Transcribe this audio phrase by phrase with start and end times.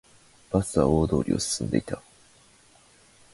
[0.49, 2.01] バスは大通りを進んでいた